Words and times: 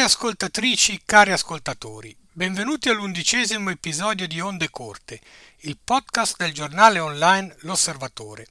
Care 0.00 0.12
ascoltatrici, 0.12 1.02
cari 1.04 1.30
ascoltatori, 1.30 2.16
benvenuti 2.32 2.88
all'undicesimo 2.88 3.68
episodio 3.68 4.26
di 4.26 4.40
Onde 4.40 4.70
Corte, 4.70 5.20
il 5.58 5.76
podcast 5.76 6.38
del 6.38 6.54
giornale 6.54 7.00
online 7.00 7.54
L'Osservatore. 7.60 8.46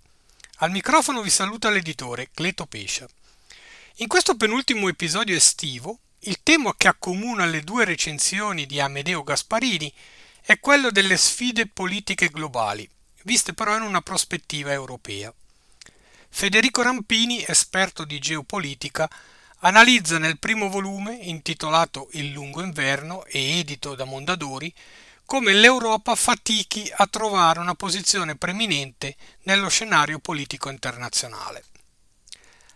Al 0.58 0.70
microfono 0.70 1.24
vi 1.24 1.32
saluta 1.32 1.72
l'editore 1.72 2.30
Cleto 2.36 2.68
Pescia. 2.68 3.08
In 3.96 4.08
questo 4.08 4.36
penultimo 4.38 4.90
episodio 4.90 5.36
estivo, 5.36 5.98
il 6.20 6.44
tema 6.44 6.76
che 6.78 6.88
accomuna 6.88 7.46
le 7.46 7.64
due 7.64 7.84
recensioni 7.84 8.68
di 8.68 8.80
Amedeo 8.80 9.24
Gasparini 9.24 9.92
è 10.42 10.60
quello 10.60 10.92
delle 10.92 11.18
sfide 11.18 11.66
politiche 11.66 12.30
globali, 12.30 12.88
viste 13.24 13.54
però 13.54 13.76
in 13.76 13.82
una 13.82 14.02
prospettiva 14.02 14.72
europea. 14.72 15.34
Federico 16.30 16.84
Rampini, 16.84 17.44
esperto 17.44 18.06
di 18.06 18.20
geopolitica, 18.20 19.10
analizza 19.60 20.18
nel 20.18 20.40
primo 20.40 20.70
volume, 20.70 21.16
intitolato 21.16 22.10
Il 22.14 22.32
lungo 22.32 22.62
inverno 22.62 23.26
e 23.26 23.60
edito 23.60 23.96
da 23.96 24.06
Mondadori, 24.06 24.74
come 25.26 25.54
l'Europa 25.54 26.16
fatichi 26.16 26.92
a 26.96 27.06
trovare 27.08 27.60
una 27.60 27.76
posizione 27.76 28.36
preminente 28.36 29.16
nello 29.44 29.70
scenario 29.70 30.20
politico 30.20 30.70
internazionale. 30.70 31.64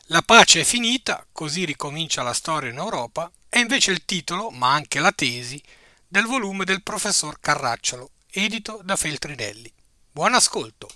La 0.08 0.22
pace 0.22 0.62
è 0.62 0.64
finita, 0.64 1.26
così 1.32 1.66
ricomincia 1.66 2.22
la 2.22 2.34
storia 2.34 2.70
in 2.70 2.78
Europa, 2.78 3.32
è 3.50 3.60
invece 3.60 3.92
il 3.92 4.06
titolo, 4.06 4.50
ma 4.52 4.72
anche 4.72 5.00
la 5.00 5.12
tesi, 5.12 5.62
del 6.08 6.26
volume 6.26 6.66
del 6.66 6.84
professor 6.84 7.40
Carracciolo, 7.40 8.12
edito 8.30 8.82
da 8.84 8.96
Feltrinelli. 8.96 9.72
Buon 10.12 10.36
ascolto! 10.36 10.90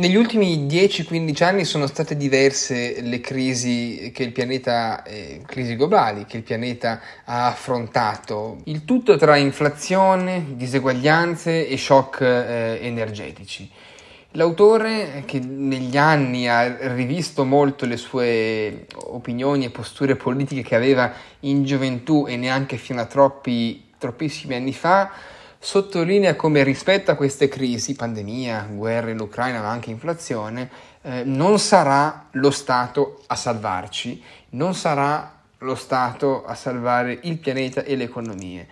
Negli 0.00 0.16
ultimi 0.16 0.66
10-15 0.66 1.44
anni 1.44 1.64
sono 1.66 1.86
state 1.86 2.16
diverse 2.16 3.02
le 3.02 3.20
crisi 3.20 4.10
che 4.14 4.22
il 4.22 4.32
pianeta, 4.32 5.02
eh, 5.02 5.42
crisi 5.44 5.76
globali, 5.76 6.24
che 6.24 6.38
il 6.38 6.42
pianeta 6.42 7.02
ha 7.26 7.48
affrontato, 7.48 8.62
il 8.64 8.86
tutto 8.86 9.18
tra 9.18 9.36
inflazione, 9.36 10.54
diseguaglianze 10.56 11.68
e 11.68 11.76
shock 11.76 12.22
eh, 12.22 12.78
energetici. 12.80 13.70
L'autore, 14.30 15.24
che 15.26 15.38
negli 15.38 15.98
anni 15.98 16.48
ha 16.48 16.94
rivisto 16.94 17.44
molto 17.44 17.84
le 17.84 17.98
sue 17.98 18.86
opinioni 18.94 19.66
e 19.66 19.70
posture 19.70 20.16
politiche 20.16 20.62
che 20.62 20.76
aveva 20.76 21.12
in 21.40 21.62
gioventù 21.64 22.24
e 22.26 22.38
neanche 22.38 22.78
fino 22.78 23.02
a 23.02 23.04
troppi, 23.04 23.90
troppissimi 23.98 24.54
anni 24.54 24.72
fa, 24.72 25.10
sottolinea 25.62 26.36
come 26.36 26.62
rispetto 26.62 27.10
a 27.10 27.14
queste 27.14 27.48
crisi, 27.48 27.94
pandemia, 27.94 28.66
guerra 28.72 29.10
in 29.10 29.20
Ucraina, 29.20 29.60
ma 29.60 29.68
anche 29.68 29.90
inflazione, 29.90 30.70
eh, 31.02 31.22
non 31.24 31.58
sarà 31.58 32.28
lo 32.32 32.50
Stato 32.50 33.22
a 33.26 33.36
salvarci, 33.36 34.22
non 34.50 34.74
sarà 34.74 35.38
lo 35.58 35.74
Stato 35.74 36.44
a 36.46 36.54
salvare 36.54 37.18
il 37.22 37.36
pianeta 37.36 37.84
e 37.84 37.94
le 37.94 38.04
economie. 38.04 38.66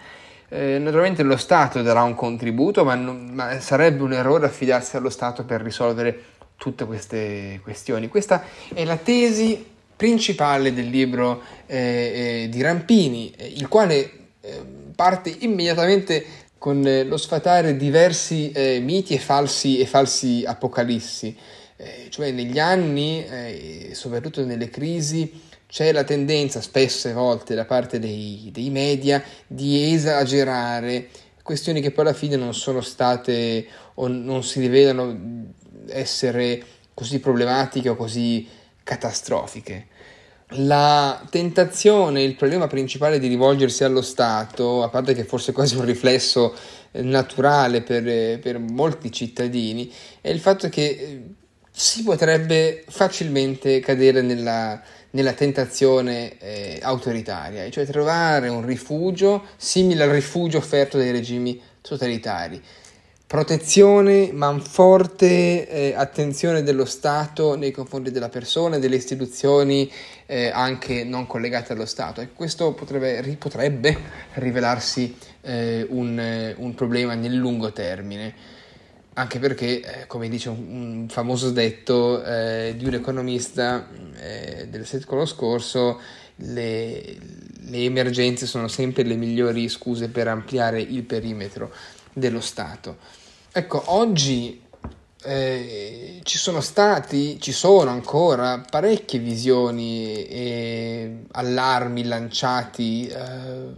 Eh, 0.48 0.78
naturalmente 0.78 1.22
lo 1.22 1.36
Stato 1.36 1.82
darà 1.82 2.02
un 2.02 2.14
contributo, 2.14 2.84
ma, 2.84 2.94
non, 2.94 3.32
ma 3.34 3.60
sarebbe 3.60 4.02
un 4.02 4.14
errore 4.14 4.46
affidarsi 4.46 4.96
allo 4.96 5.10
Stato 5.10 5.44
per 5.44 5.60
risolvere 5.60 6.24
tutte 6.56 6.86
queste 6.86 7.60
questioni. 7.62 8.08
Questa 8.08 8.42
è 8.72 8.84
la 8.86 8.96
tesi 8.96 9.76
principale 9.94 10.72
del 10.72 10.88
libro 10.88 11.42
eh, 11.66 12.44
eh, 12.44 12.48
di 12.48 12.62
Rampini, 12.62 13.30
eh, 13.36 13.46
il 13.46 13.68
quale 13.68 14.10
eh, 14.40 14.62
parte 14.96 15.34
immediatamente 15.40 16.24
con 16.58 16.84
eh, 16.86 17.04
lo 17.04 17.16
sfatare 17.16 17.76
diversi 17.76 18.50
eh, 18.50 18.80
miti 18.80 19.14
e 19.14 19.18
falsi, 19.18 19.78
e 19.78 19.86
falsi 19.86 20.44
apocalissi. 20.46 21.36
Eh, 21.76 22.06
cioè 22.10 22.32
negli 22.32 22.58
anni, 22.58 23.24
eh, 23.24 23.90
soprattutto 23.92 24.44
nelle 24.44 24.68
crisi, 24.68 25.40
c'è 25.68 25.92
la 25.92 26.02
tendenza, 26.02 26.60
spesse 26.60 27.12
volte 27.12 27.54
da 27.54 27.64
parte 27.64 27.98
dei, 27.98 28.48
dei, 28.52 28.70
media, 28.70 29.22
di 29.46 29.92
esagerare 29.92 31.08
questioni 31.42 31.80
che 31.80 31.92
poi 31.92 32.04
alla 32.04 32.14
fine 32.14 32.36
non 32.36 32.52
sono 32.52 32.80
state 32.80 33.66
o 33.94 34.06
non 34.06 34.42
si 34.42 34.60
rivelano 34.60 35.54
essere 35.88 36.62
così 36.92 37.20
problematiche 37.20 37.88
o 37.88 37.96
così 37.96 38.46
catastrofiche. 38.82 39.86
La 40.52 41.26
tentazione, 41.28 42.22
il 42.22 42.34
problema 42.34 42.68
principale 42.68 43.18
di 43.18 43.26
rivolgersi 43.28 43.84
allo 43.84 44.00
Stato, 44.00 44.82
a 44.82 44.88
parte 44.88 45.12
che 45.12 45.24
forse 45.24 45.52
quasi 45.52 45.76
un 45.76 45.84
riflesso 45.84 46.54
eh, 46.90 47.02
naturale 47.02 47.82
per, 47.82 48.08
eh, 48.08 48.38
per 48.40 48.58
molti 48.58 49.12
cittadini, 49.12 49.92
è 50.22 50.30
il 50.30 50.40
fatto 50.40 50.70
che 50.70 50.84
eh, 50.84 51.22
si 51.70 52.02
potrebbe 52.02 52.82
facilmente 52.88 53.80
cadere 53.80 54.22
nella, 54.22 54.80
nella 55.10 55.34
tentazione 55.34 56.38
eh, 56.38 56.78
autoritaria, 56.82 57.68
cioè 57.68 57.84
trovare 57.84 58.48
un 58.48 58.64
rifugio 58.64 59.48
simile 59.58 60.04
al 60.04 60.10
rifugio 60.10 60.56
offerto 60.56 60.96
dai 60.96 61.10
regimi 61.10 61.60
totalitari 61.82 62.62
protezione, 63.28 64.32
ma 64.32 64.58
forte 64.58 65.68
eh, 65.68 65.92
attenzione 65.94 66.62
dello 66.62 66.86
Stato 66.86 67.56
nei 67.56 67.72
confronti 67.72 68.10
della 68.10 68.30
persona 68.30 68.76
e 68.76 68.78
delle 68.78 68.96
istituzioni 68.96 69.92
eh, 70.24 70.48
anche 70.48 71.04
non 71.04 71.26
collegate 71.26 71.74
allo 71.74 71.84
Stato. 71.84 72.22
E 72.22 72.32
questo 72.32 72.72
potrebbe, 72.72 73.36
potrebbe 73.36 73.96
rivelarsi 74.34 75.14
eh, 75.42 75.86
un, 75.90 76.54
un, 76.56 76.74
problema 76.74 77.14
nel 77.14 77.34
lungo 77.34 77.70
termine, 77.70 78.34
anche 79.12 79.38
perché, 79.38 79.82
eh, 79.82 80.06
come 80.06 80.30
dice 80.30 80.48
un, 80.48 80.64
un 80.70 81.08
famoso 81.10 81.50
detto 81.50 82.24
eh, 82.24 82.76
di 82.78 82.86
un 82.86 82.94
economista 82.94 83.88
eh, 84.22 84.68
del 84.70 84.86
secolo 84.86 85.26
scorso, 85.26 86.00
le, 86.36 87.16
le 87.60 87.78
emergenze 87.78 88.46
sono 88.46 88.68
sempre 88.68 89.02
le 89.02 89.16
migliori 89.16 89.68
scuse 89.68 90.08
per 90.08 90.28
ampliare 90.28 90.80
il 90.80 91.02
perimetro 91.02 91.70
dello 92.18 92.40
Stato. 92.40 92.96
Ecco, 93.52 93.82
oggi 93.86 94.62
eh, 95.22 96.20
ci 96.22 96.38
sono 96.38 96.60
stati, 96.60 97.40
ci 97.40 97.52
sono 97.52 97.90
ancora 97.90 98.62
parecchie 98.68 99.18
visioni 99.18 100.24
e 100.26 101.24
allarmi 101.32 102.04
lanciati, 102.04 103.08
eh, 103.08 103.72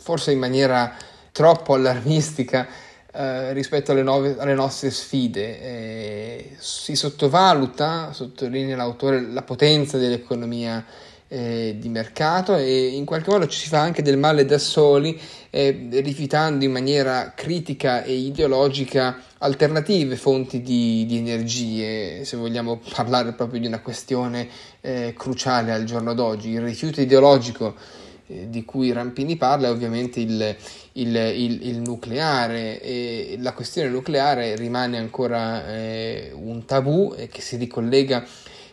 forse 0.00 0.32
in 0.32 0.38
maniera 0.38 0.94
troppo 1.32 1.74
allarmistica 1.74 2.68
eh, 3.12 3.52
rispetto 3.52 3.92
alle, 3.92 4.02
nuove, 4.02 4.36
alle, 4.38 4.54
nostre 4.54 4.90
sfide. 4.90 5.60
Eh, 5.60 6.56
si 6.58 6.94
sottovaluta, 6.94 8.12
sottolinea 8.12 8.76
l'autore, 8.76 9.20
la 9.20 9.42
potenza 9.42 9.98
dell'economia 9.98 10.84
eh, 11.28 11.76
di 11.78 11.88
mercato 11.88 12.54
e 12.56 12.88
in 12.88 13.04
qualche 13.04 13.30
modo 13.30 13.46
ci 13.46 13.58
si 13.58 13.68
fa 13.68 13.80
anche 13.80 14.02
del 14.02 14.16
male 14.16 14.44
da 14.44 14.58
soli, 14.58 15.18
eh, 15.50 15.88
rifiutando 15.90 16.64
in 16.64 16.72
maniera 16.72 17.32
critica 17.34 18.02
e 18.02 18.12
ideologica 18.12 19.18
alternative 19.38 20.16
fonti 20.16 20.62
di, 20.62 21.04
di, 21.06 21.18
energie, 21.18 22.24
se 22.24 22.36
vogliamo 22.36 22.80
parlare 22.92 23.32
proprio 23.32 23.60
di 23.60 23.66
una 23.66 23.80
questione 23.80 24.48
eh, 24.80 25.14
cruciale 25.16 25.72
al 25.72 25.84
giorno 25.84 26.14
d'oggi. 26.14 26.50
Il 26.50 26.62
rifiuto 26.62 27.00
ideologico 27.00 27.74
eh, 28.26 28.48
di 28.48 28.64
cui 28.64 28.92
Rampini 28.92 29.36
parla 29.36 29.68
è 29.68 29.70
ovviamente 29.70 30.20
il, 30.20 30.56
il, 30.92 31.16
il, 31.16 31.66
il, 31.66 31.78
nucleare 31.78 32.80
e 32.80 33.36
la 33.38 33.52
questione 33.52 33.88
nucleare 33.88 34.56
rimane 34.56 34.96
ancora 34.98 35.66
eh, 35.68 36.30
un 36.34 36.64
tabù 36.64 37.14
che 37.30 37.40
si 37.40 37.56
ricollega 37.56 38.24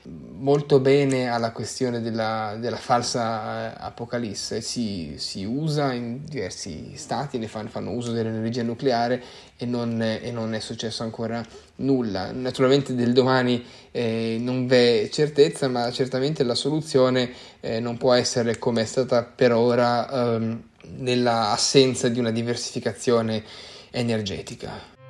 molto 0.03 0.79
bene 0.79 1.29
alla 1.29 1.51
questione 1.51 2.01
della, 2.01 2.55
della 2.59 2.77
falsa 2.77 3.71
eh, 3.71 3.75
apocalisse, 3.77 4.61
si, 4.61 5.13
si, 5.17 5.43
usa 5.43 5.93
in 5.93 6.25
diversi 6.25 6.93
stati, 6.95 7.37
ne 7.37 7.47
fanno, 7.47 7.69
fanno 7.69 7.91
uso 7.91 8.11
dell'energia 8.11 8.63
nucleare 8.63 9.21
e 9.57 9.65
non, 9.65 10.01
e 10.01 10.31
non, 10.31 10.53
è 10.55 10.59
successo 10.59 11.03
ancora 11.03 11.45
nulla. 11.77 12.31
Naturalmente 12.31 12.95
del 12.95 13.13
domani 13.13 13.63
eh, 13.91 14.37
non 14.39 14.65
v'è 14.65 15.07
certezza, 15.11 15.67
ma 15.67 15.91
certamente 15.91 16.43
la 16.43 16.55
soluzione 16.55 17.31
eh, 17.59 17.79
non 17.79 17.97
può 17.97 18.13
essere 18.13 18.57
come 18.57 18.81
è 18.81 18.85
stata 18.85 19.23
per 19.23 19.53
ora 19.53 20.35
ehm, 20.35 20.63
nella 20.97 21.51
assenza 21.51 22.07
di 22.09 22.19
una 22.19 22.31
diversificazione 22.31 23.43
energetica. 23.91 25.00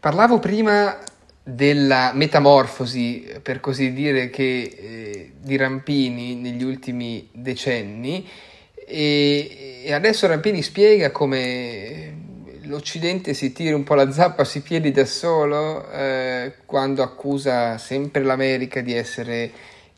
Parlavo 0.00 0.38
prima 0.38 0.98
della 1.42 2.12
metamorfosi, 2.14 3.28
per 3.42 3.60
così 3.60 3.92
dire, 3.92 4.30
che, 4.30 4.42
eh, 4.42 5.32
di 5.38 5.56
Rampini 5.58 6.36
negli 6.36 6.62
ultimi 6.62 7.28
decenni 7.30 8.26
e, 8.74 9.82
e, 9.84 9.92
adesso 9.92 10.26
Rampini 10.26 10.62
spiega 10.62 11.10
come 11.10 12.16
l'Occidente 12.62 13.34
si 13.34 13.52
tira 13.52 13.76
un 13.76 13.84
po' 13.84 13.94
la 13.94 14.10
zappa 14.10 14.42
sui 14.44 14.60
piedi 14.60 14.90
da 14.90 15.04
solo 15.04 15.90
eh, 15.90 16.54
quando 16.64 17.02
accusa 17.02 17.76
sempre 17.76 18.22
l'America 18.22 18.80
di 18.80 18.94
essere 18.94 19.50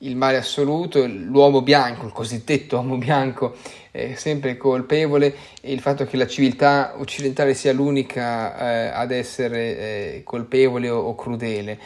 il 0.02 0.16
male 0.16 0.36
assoluto, 0.36 1.06
l'uomo 1.06 1.62
bianco, 1.62 2.06
il 2.06 2.12
cosiddetto 2.12 2.76
uomo 2.76 2.96
bianco, 2.96 3.56
è 3.90 4.14
sempre 4.14 4.56
colpevole 4.56 5.34
e 5.60 5.72
il 5.72 5.80
fatto 5.80 6.04
che 6.06 6.16
la 6.16 6.26
civiltà 6.26 6.94
occidentale 6.96 7.54
sia 7.54 7.72
l'unica 7.72 8.56
eh, 8.56 8.86
ad 8.88 9.10
essere 9.10 9.78
eh, 9.78 10.22
colpevole 10.24 10.88
o, 10.88 10.98
o, 10.98 11.14
crudele. 11.14 11.78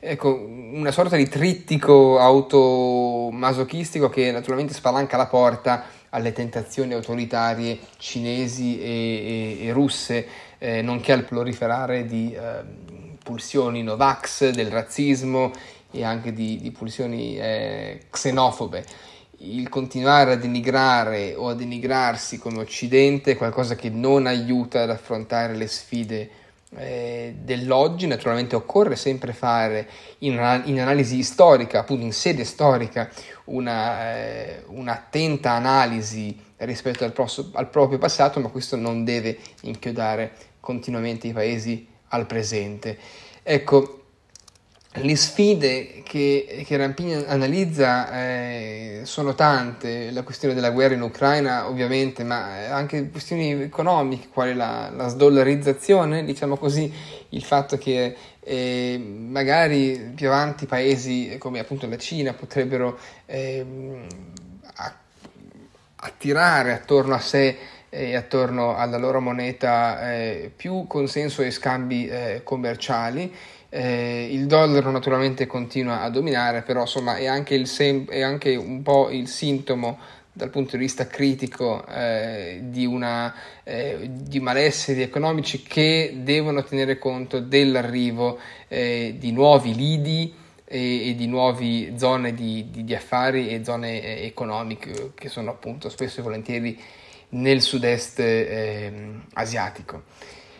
Ecco, 0.00 0.34
una 0.34 0.90
sorta 0.90 1.14
di 1.14 1.28
trittico 1.28 2.18
automasochistico 2.18 4.08
che 4.08 4.32
naturalmente 4.32 4.74
spalanca 4.74 5.16
la 5.16 5.26
porta 5.26 5.84
alle 6.08 6.32
tentazioni 6.32 6.92
autoritarie 6.92 7.78
cinesi 7.98 8.80
e, 8.80 9.58
e, 9.60 9.66
e 9.66 9.72
russe, 9.72 10.26
eh, 10.58 10.82
nonché 10.82 11.12
al 11.12 11.24
proliferare 11.24 12.04
di 12.04 12.34
ehm, 12.34 13.16
pulsioni 13.22 13.84
Novax, 13.84 14.50
del 14.50 14.70
razzismo 14.70 15.52
e 15.92 16.02
anche 16.02 16.32
di, 16.32 16.58
di 16.60 16.70
pulsioni 16.72 17.38
eh, 17.38 18.06
xenofobe. 18.10 18.84
Il 19.44 19.68
continuare 19.68 20.32
a 20.32 20.36
denigrare 20.36 21.34
o 21.34 21.48
a 21.48 21.54
denigrarsi 21.54 22.38
come 22.38 22.60
Occidente 22.60 23.32
è 23.32 23.36
qualcosa 23.36 23.74
che 23.74 23.90
non 23.90 24.26
aiuta 24.26 24.82
ad 24.82 24.90
affrontare 24.90 25.54
le 25.54 25.66
sfide 25.66 26.30
eh, 26.76 27.34
dell'oggi. 27.38 28.06
Naturalmente 28.06 28.56
occorre 28.56 28.96
sempre 28.96 29.32
fare 29.32 29.88
in, 30.18 30.32
in, 30.64 30.80
analisi 30.80 31.22
storica, 31.22 31.80
appunto 31.80 32.04
in 32.04 32.12
sede 32.12 32.44
storica, 32.44 33.10
una, 33.44 34.14
eh, 34.16 34.62
un'attenta 34.68 35.52
analisi 35.52 36.38
rispetto 36.58 37.04
al, 37.04 37.12
pros- 37.12 37.50
al 37.54 37.68
proprio 37.68 37.98
passato, 37.98 38.40
ma 38.40 38.48
questo 38.48 38.76
non 38.76 39.04
deve 39.04 39.38
inchiodare 39.62 40.32
continuamente 40.60 41.26
i 41.26 41.32
paesi 41.32 41.86
al 42.08 42.26
presente. 42.26 42.96
Ecco, 43.42 44.01
le 44.94 45.16
sfide 45.16 46.02
che, 46.04 46.64
che 46.66 46.76
Rampini 46.76 47.14
analizza 47.14 48.12
eh, 48.12 49.00
sono 49.04 49.34
tante, 49.34 50.10
la 50.10 50.22
questione 50.22 50.52
della 50.52 50.70
guerra 50.70 50.94
in 50.94 51.00
Ucraina 51.00 51.66
ovviamente, 51.66 52.24
ma 52.24 52.66
anche 52.68 53.08
questioni 53.08 53.52
economiche, 53.52 54.28
quale 54.28 54.54
la, 54.54 54.90
la 54.94 55.08
sdollarizzazione, 55.08 56.24
diciamo 56.24 56.56
così, 56.58 56.92
il 57.30 57.42
fatto 57.42 57.78
che 57.78 58.14
eh, 58.40 58.98
magari 58.98 60.12
più 60.14 60.28
avanti 60.28 60.66
paesi 60.66 61.36
come 61.38 61.60
appunto 61.60 61.88
la 61.88 61.96
Cina 61.96 62.34
potrebbero 62.34 62.98
eh, 63.24 63.64
attirare 65.96 66.72
attorno 66.72 67.14
a 67.14 67.20
sé 67.20 67.56
e 67.88 68.16
attorno 68.16 68.76
alla 68.76 68.96
loro 68.96 69.20
moneta 69.20 70.12
eh, 70.12 70.50
più 70.54 70.86
consenso 70.86 71.42
e 71.42 71.50
scambi 71.50 72.06
eh, 72.08 72.40
commerciali 72.42 73.32
eh, 73.74 74.28
il 74.30 74.46
dollaro 74.46 74.90
naturalmente 74.90 75.46
continua 75.46 76.02
a 76.02 76.10
dominare, 76.10 76.60
però 76.60 76.82
insomma 76.82 77.16
è 77.16 77.24
anche, 77.24 77.54
il 77.54 77.66
sem- 77.66 78.06
è 78.06 78.20
anche 78.20 78.54
un 78.54 78.82
po' 78.82 79.08
il 79.08 79.26
sintomo 79.28 79.98
dal 80.30 80.50
punto 80.50 80.76
di 80.76 80.82
vista 80.82 81.06
critico 81.06 81.82
eh, 81.86 82.60
di, 82.64 82.84
una, 82.84 83.34
eh, 83.64 84.10
di 84.10 84.40
malesseri 84.40 85.00
economici 85.00 85.62
che 85.62 86.18
devono 86.22 86.62
tenere 86.64 86.98
conto 86.98 87.40
dell'arrivo 87.40 88.38
eh, 88.68 89.16
di 89.18 89.32
nuovi 89.32 89.74
lidi 89.74 90.34
e, 90.66 91.08
e, 91.08 91.14
di 91.14 91.26
nuove 91.26 91.96
zone 91.96 92.34
di, 92.34 92.68
di, 92.70 92.84
di 92.84 92.94
affari 92.94 93.48
e 93.48 93.64
zone 93.64 94.02
eh, 94.02 94.26
economiche 94.26 95.12
che 95.14 95.30
sono 95.30 95.50
appunto 95.50 95.88
spesso 95.88 96.20
e 96.20 96.22
volentieri 96.22 96.78
nel 97.30 97.62
sud-est 97.62 98.18
ehm, 98.18 99.24
asiatico. 99.32 100.02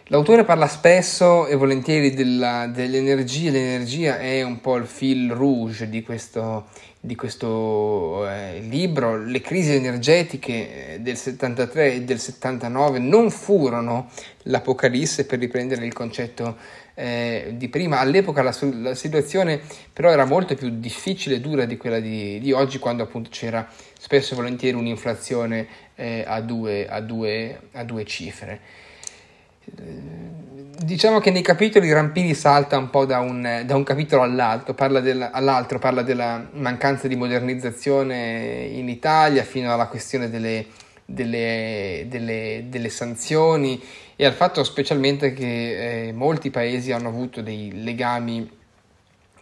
L'autore 0.07 0.43
parla 0.45 0.67
spesso 0.67 1.47
e 1.47 1.55
volentieri 1.55 2.13
della, 2.13 2.67
dell'energia, 2.67 3.53
l'energia 3.53 4.19
è 4.19 4.43
un 4.43 4.61
po' 4.61 4.75
il 4.75 4.87
fil 4.87 5.31
rouge 5.31 5.89
di 5.89 6.03
questo, 6.03 6.67
di 6.99 7.15
questo 7.15 8.29
eh, 8.29 8.59
libro. 8.61 9.17
Le 9.17 9.41
crisi 9.41 9.75
energetiche 9.75 10.95
eh, 10.95 11.01
del 11.01 11.17
73 11.17 11.95
e 11.95 12.03
del 12.03 12.19
79 12.19 12.99
non 12.99 13.31
furono 13.31 14.11
l'apocalisse, 14.43 15.25
per 15.25 15.39
riprendere 15.39 15.87
il 15.87 15.93
concetto 15.93 16.57
eh, 16.95 17.55
di 17.57 17.69
prima. 17.69 18.01
All'epoca 18.01 18.43
la, 18.43 18.55
la, 18.81 18.95
situazione 18.97 19.61
però 19.93 20.11
era 20.11 20.25
molto 20.25 20.57
più 20.57 20.69
difficile 20.81 21.37
e 21.37 21.41
dura 21.41 21.65
di 21.65 21.77
quella 21.77 22.01
di, 22.01 22.41
di, 22.41 22.51
oggi, 22.51 22.81
quando 22.81 23.05
appunto 23.05 23.31
c'era 23.31 23.67
spesso 23.97 24.35
e 24.35 24.37
volentieri 24.37 24.77
un'inflazione 24.77 25.67
eh, 25.95 26.25
a, 26.27 26.41
due, 26.41 26.89
a, 26.89 27.01
due, 27.01 27.61
a 27.71 27.85
due 27.85 28.05
cifre. 28.05 28.61
Diciamo 29.65 31.21
che 31.21 31.31
nei 31.31 31.43
capitoli 31.43 31.93
Rampini 31.93 32.35
salta 32.35 32.77
un 32.77 32.91
po' 32.91 33.05
da 33.05 33.21
un, 33.21 33.63
da 33.65 33.77
un 33.77 33.85
capitolo 33.85 34.23
all'altro 34.23 34.75
parla, 34.75 35.01
del, 35.01 35.29
all'altro, 35.33 35.79
parla 35.79 36.03
della 36.03 36.49
mancanza 36.55 37.07
di 37.07 37.15
modernizzazione 37.15 38.69
in 38.73 38.89
Italia 38.89 39.45
fino 39.45 39.73
alla 39.73 39.87
questione 39.87 40.29
delle, 40.29 40.67
delle, 41.05 42.07
delle, 42.09 42.65
delle 42.69 42.89
sanzioni 42.89 43.81
e 44.17 44.25
al 44.25 44.33
fatto 44.33 44.65
specialmente 44.65 45.33
che 45.33 46.09
eh, 46.09 46.13
molti 46.13 46.51
paesi 46.51 46.91
hanno 46.91 47.09
avuto 47.09 47.43
dei 47.43 47.83
legami 47.83 48.51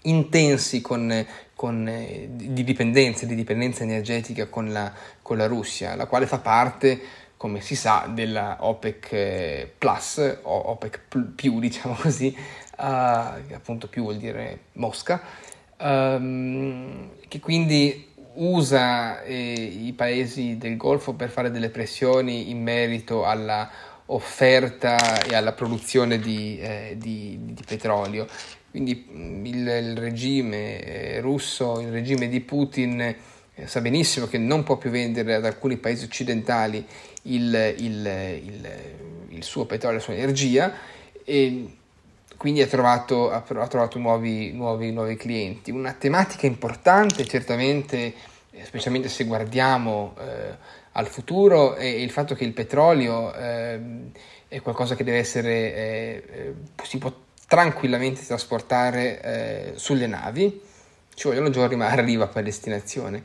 intensi 0.03 0.81
con, 0.81 1.27
con, 1.55 1.87
eh, 1.89 2.29
di 2.33 2.65
dipendenza, 2.65 3.27
di 3.27 3.35
dipendenza 3.35 3.83
energetica 3.83 4.47
con 4.47 4.73
la, 4.73 4.93
con 5.23 5.37
la 5.37 5.47
Russia, 5.47 5.95
la 5.95 6.07
quale 6.07 6.27
fa 6.27 6.39
parte 6.39 7.01
come 7.41 7.63
si 7.63 7.75
sa, 7.75 8.07
della 8.07 8.59
OPEC 8.61 9.13
eh, 9.13 9.73
Plus 9.79 10.41
o 10.43 10.57
OPEC 10.73 11.01
più, 11.35 11.57
diciamo 11.59 11.95
così, 11.95 12.37
uh, 12.37 12.83
appunto 12.83 13.89
più 13.89 14.03
vuol 14.03 14.19
dire 14.19 14.65
Mosca, 14.73 15.23
um, 15.79 17.13
che 17.27 17.41
quindi 17.41 18.09
usa 18.35 19.23
eh, 19.23 19.55
i 19.55 19.95
paesi 19.95 20.59
del 20.59 20.77
Golfo 20.77 21.15
per 21.15 21.31
fare 21.31 21.51
delle 21.51 21.71
pressioni 21.71 22.51
in 22.51 22.63
merito 22.63 23.25
alla 23.25 23.71
offerta 24.05 25.23
e 25.23 25.35
alla 25.35 25.53
produzione 25.53 26.19
di, 26.19 26.59
eh, 26.61 26.97
di, 26.99 27.39
di 27.41 27.65
petrolio. 27.67 28.27
Quindi 28.71 29.09
il, 29.45 29.67
il 29.67 29.97
regime 29.97 30.79
eh, 30.83 31.21
russo, 31.23 31.81
il 31.81 31.91
regime 31.91 32.29
di 32.29 32.41
Putin 32.41 33.17
sa 33.67 33.81
benissimo 33.81 34.27
che 34.27 34.39
non 34.39 34.63
può 34.63 34.77
più 34.77 34.91
vendere 34.91 35.35
ad 35.35 35.45
alcuni 35.45 35.77
paesi 35.77 36.05
occidentali 36.05 36.87
il, 37.23 37.75
il, 37.79 38.07
il, 38.45 38.71
il 39.29 39.43
suo 39.45 39.67
petrolio, 39.67 39.99
la 39.99 40.03
sua 40.03 40.15
energia 40.15 40.73
e 41.25 41.77
quindi 42.37 42.63
ha 42.63 42.67
trovato, 42.67 43.31
ha 43.31 43.43
trovato 43.43 43.99
nuovi, 43.99 44.53
nuovi, 44.53 44.93
nuovi, 44.93 45.15
clienti. 45.15 45.71
Una 45.71 45.93
tematica 45.93 46.47
importante 46.47 47.27
certamente, 47.27 48.15
specialmente 48.63 49.11
se 49.11 49.25
guardiamo 49.25 50.15
eh, 50.19 50.57
al 50.93 51.07
futuro, 51.07 51.75
è 51.75 51.85
il 51.85 52.11
fatto 52.11 52.35
che 52.35 52.45
il 52.45 52.55
petrolio 52.55 53.35
eh, 53.35 53.81
è 54.49 54.61
qualcosa 54.63 54.97
che 54.97 55.05
deve 55.05 55.19
essere, 55.19 55.53
eh, 55.53 56.25
eh, 56.33 56.55
si 56.83 56.97
può 56.97 57.13
tranquillamente 57.47 58.25
trasportare 58.25 59.21
eh, 59.21 59.73
sulle 59.75 60.07
navi, 60.07 60.63
ci 61.15 61.29
vogliono 61.29 61.51
giorni 61.51 61.77
ma 61.77 61.89
arriva 61.91 62.27
per 62.27 62.43
destinazione 62.43 63.23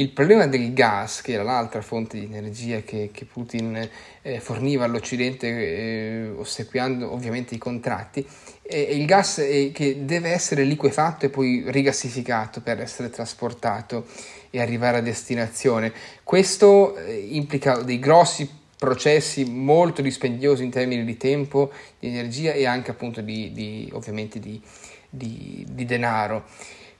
il 0.00 0.10
problema 0.10 0.46
del 0.46 0.72
gas, 0.72 1.20
che 1.20 1.32
era 1.32 1.42
l'altra 1.42 1.82
fonte 1.82 2.18
di 2.18 2.24
energia 2.24 2.80
che, 2.80 3.10
che 3.12 3.26
Putin 3.26 3.88
eh, 4.22 4.40
forniva 4.40 4.84
all'Occidente, 4.84 5.46
eh, 5.46 6.30
ossequiando 6.36 7.12
ovviamente 7.12 7.54
i 7.54 7.58
contratti, 7.58 8.26
è 8.62 8.76
il 8.76 9.04
gas 9.04 9.40
è 9.40 9.70
che 9.72 10.06
deve 10.06 10.30
essere 10.30 10.64
liquefatto 10.64 11.26
e 11.26 11.28
poi 11.28 11.64
rigassificato 11.66 12.62
per 12.62 12.80
essere 12.80 13.10
trasportato 13.10 14.06
e 14.48 14.60
arrivare 14.60 14.98
a 14.98 15.02
destinazione. 15.02 15.92
Questo 16.24 16.96
eh, 16.96 17.14
implica 17.14 17.82
dei 17.82 17.98
grossi 17.98 18.48
processi 18.78 19.44
molto 19.44 20.00
dispendiosi 20.00 20.64
in 20.64 20.70
termini 20.70 21.04
di 21.04 21.18
tempo, 21.18 21.70
di 21.98 22.08
energia 22.08 22.52
e 22.52 22.64
anche 22.64 22.90
appunto 22.90 23.20
di, 23.20 23.52
di 23.52 23.90
ovviamente 23.92 24.38
di, 24.38 24.58
di, 25.10 25.66
di 25.68 25.84
denaro. 25.84 26.44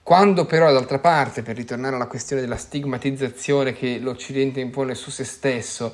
Quando 0.03 0.45
però 0.45 0.71
d'altra 0.71 0.99
parte, 0.99 1.43
per 1.43 1.55
ritornare 1.55 1.95
alla 1.95 2.07
questione 2.07 2.41
della 2.41 2.57
stigmatizzazione 2.57 3.73
che 3.73 3.99
l'Occidente 3.99 4.59
impone 4.59 4.95
su 4.95 5.11
se 5.11 5.23
stesso, 5.23 5.93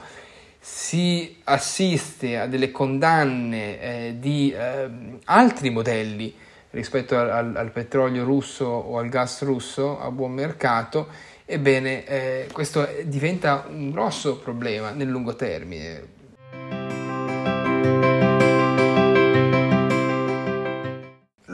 si 0.60 1.40
assiste 1.44 2.38
a 2.38 2.48
delle 2.48 2.72
condanne 2.72 3.80
eh, 3.80 4.16
di 4.18 4.52
eh, 4.52 4.90
altri 5.26 5.70
modelli 5.70 6.34
rispetto 6.72 7.18
al, 7.18 7.56
al, 7.56 7.72
petrolio 7.72 8.24
russo 8.24 8.66
o 8.66 8.98
al 8.98 9.10
gas 9.10 9.42
russo 9.44 10.00
a 10.00 10.12
buon 10.12 10.32
mercato, 10.32 11.08
ebbene 11.46 12.06
eh, 12.06 12.48
questo 12.52 12.88
diventa 13.04 13.66
un 13.70 13.92
grosso 13.92 14.38
problema 14.38 14.92
nel 14.92 15.08
lungo 15.08 15.36
termine. 15.36 16.16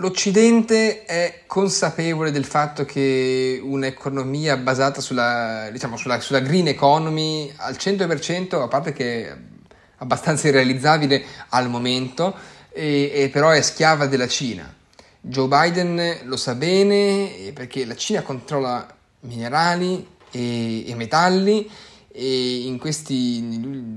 L'Occidente 0.04 1.06
è 1.06 1.44
consapevole 1.48 2.32
del 2.32 2.44
fatto 2.44 2.84
che 2.84 3.58
un'economia 3.64 4.58
basata 4.58 5.00
sulla, 5.00 5.70
diciamo, 5.72 5.96
sulla, 5.96 6.20
sulla 6.20 6.42
green 6.42 6.68
economy 6.68 7.50
al 7.56 7.76
100%, 7.76 8.62
a 8.62 8.68
parte 8.68 8.92
che 8.92 9.30
è 9.30 9.38
abbastanza 10.00 10.50
irrealizzabile 10.50 11.24
al 11.48 11.70
momento, 11.70 12.36
e, 12.74 13.12
e 13.14 13.30
però 13.30 13.52
è 13.52 13.62
schiava 13.62 14.08
della 14.08 14.28
Cina. 14.28 14.76
Joe 15.22 15.48
Biden 15.48 16.18
lo 16.24 16.36
sa 16.36 16.54
bene 16.56 17.52
perché 17.54 17.86
la 17.86 17.96
Cina 17.96 18.24
controlla 18.24 18.86
minerali 19.22 20.06
e, 20.32 20.86
e 20.86 20.96
metalli 20.96 21.72
e 22.16 22.76
questi, 22.78 23.42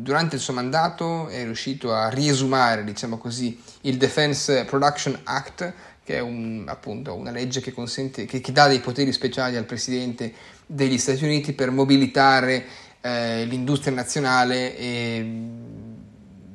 durante 0.01 0.37
il 0.37 0.41
suo 0.41 0.55
mandato 0.55 1.29
è 1.29 1.43
riuscito 1.43 1.93
a 1.93 2.09
riesumare, 2.09 2.83
diciamo 2.83 3.19
così, 3.19 3.61
il 3.83 3.99
Defense 3.99 4.65
Production 4.65 5.21
Act, 5.25 5.75
che 6.07 6.19
è 6.19 6.21
un, 6.21 6.63
appunto 6.69 7.15
una 7.15 7.33
legge 7.33 7.61
che, 7.61 7.73
consente, 7.73 8.27
che, 8.27 8.41
che, 8.41 8.53
dà 8.53 8.69
dei 8.69 8.79
poteri 8.79 9.13
speciali 9.13 9.57
al 9.57 9.65
Presidente 9.65 10.33
degli 10.65 10.99
Stati 10.99 11.25
Uniti 11.25 11.53
per 11.53 11.73
mobilitare 11.73 12.65
eh, 13.01 13.45
l'industria 13.45 13.93
nazionale 13.93 14.79
e, 14.79 15.31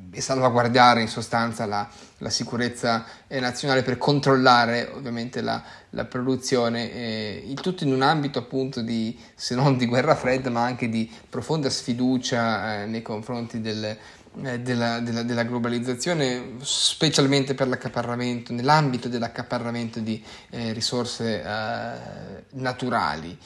e, 0.09 0.21
salvaguardare 0.21 1.01
in 1.01 1.09
sostanza 1.09 1.65
la, 1.65 1.85
la 2.19 2.29
sicurezza 2.29 3.05
eh, 3.27 3.41
nazionale 3.41 3.83
per 3.83 3.97
controllare 3.97 4.89
ovviamente 4.93 5.41
la, 5.41 5.61
la 5.89 6.05
produzione, 6.05 6.89
eh, 6.93 7.43
il 7.45 7.59
tutto 7.59 7.83
in 7.83 7.91
un 7.91 8.03
ambito 8.03 8.39
appunto 8.39 8.81
di, 8.81 9.19
se 9.35 9.53
non 9.53 9.75
di 9.75 9.85
guerra 9.85 10.15
fredda, 10.15 10.49
ma 10.49 10.63
anche 10.63 10.87
di 10.87 11.11
profonda 11.29 11.69
sfiducia 11.69 12.83
eh, 12.83 12.85
nei 12.85 13.01
confronti 13.01 13.59
del, 13.59 13.97
della, 14.33 14.99
della, 14.99 15.23
della, 15.23 15.43
globalizzazione, 15.43 16.55
specialmente 16.61 17.53
per 17.53 17.67
l'accaparramento, 17.67 18.53
nell'ambito 18.53 19.09
dell'accaparramento 19.09 19.99
di 19.99 20.23
eh, 20.49 20.71
risorse 20.71 21.43
eh, 21.43 22.43
naturali. 22.51 23.37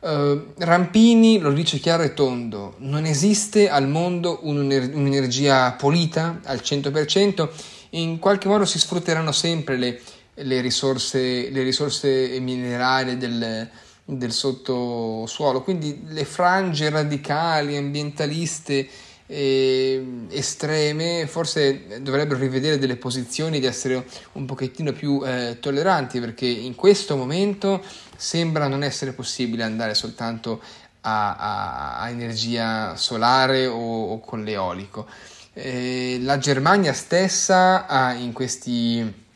Uh, 0.00 0.54
Rampini 0.56 1.40
lo 1.40 1.52
dice 1.52 1.78
chiaro 1.78 2.02
e 2.02 2.14
tondo, 2.14 2.76
non 2.78 3.04
esiste 3.04 3.68
al 3.68 3.86
mondo 3.86 4.38
un'energia 4.44 5.72
pulita 5.72 6.40
al 6.44 6.60
100%, 6.64 7.48
in 7.90 8.18
qualche 8.18 8.48
modo 8.48 8.64
si 8.64 8.78
sfrutteranno 8.78 9.30
sempre 9.30 9.76
le, 9.76 10.00
le, 10.34 10.60
risorse, 10.62 11.50
le 11.50 11.62
risorse, 11.62 12.38
minerali 12.40 13.18
del, 13.18 13.68
del, 14.06 14.32
sottosuolo, 14.32 15.60
quindi 15.62 16.02
le 16.06 16.24
frange 16.24 16.88
radicali, 16.88 17.76
ambientaliste 17.76 18.88
eh, 19.32 20.26
estreme 20.30 21.28
forse 21.28 22.02
dovrebbero 22.02 22.40
rivedere 22.40 22.78
delle 22.78 22.96
posizioni 22.96 23.60
di 23.60 23.66
essere 23.66 24.04
un 24.32 24.44
pochettino 24.44 24.92
più 24.92 25.22
eh, 25.24 25.58
tolleranti 25.60 26.18
perché 26.18 26.46
in 26.46 26.74
questo 26.74 27.16
momento 27.16 27.80
sembra 28.16 28.66
non 28.66 28.82
essere 28.82 29.12
possibile 29.12 29.62
andare 29.62 29.94
soltanto 29.94 30.60
a, 31.02 31.36
a, 31.36 32.00
a 32.00 32.10
energia 32.10 32.96
solare 32.96 33.66
o, 33.66 34.10
o 34.10 34.20
con 34.20 34.42
l'eolico. 34.42 35.06
Eh, 35.52 36.18
la 36.22 36.38
Germania 36.38 36.92
stessa 36.92 37.86
ha 37.86 38.12
in 38.14 38.32
questi 38.32 39.28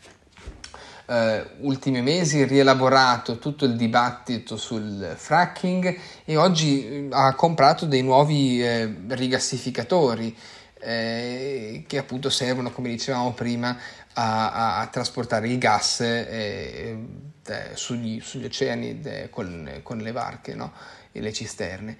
eh, 1.06 1.44
ultimi 1.60 2.00
mesi 2.00 2.44
rielaborato 2.44 3.38
tutto 3.38 3.64
il 3.64 3.76
dibattito 3.76 4.56
sul 4.56 5.14
fracking 5.16 5.98
e 6.24 6.36
oggi 6.36 6.86
eh, 6.86 7.08
ha 7.10 7.34
comprato 7.34 7.86
dei 7.86 8.02
nuovi 8.02 8.62
eh, 8.62 8.94
rigassificatori 9.08 10.34
eh, 10.80 11.84
che 11.86 11.98
appunto 11.98 12.30
servono, 12.30 12.70
come 12.70 12.88
dicevamo 12.88 13.32
prima, 13.32 13.76
a, 14.14 14.52
a, 14.52 14.80
a 14.80 14.86
trasportare 14.86 15.48
il 15.48 15.58
gas 15.58 16.00
eh, 16.00 16.98
eh, 17.46 17.70
sugli, 17.74 18.20
sugli, 18.20 18.44
oceani 18.44 19.00
con, 19.30 19.80
con, 19.82 19.98
le 19.98 20.12
barche 20.12 20.54
no? 20.54 20.72
e 21.12 21.20
le 21.20 21.32
cisterne. 21.32 21.96